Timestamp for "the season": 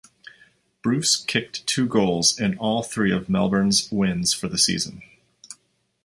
4.47-5.03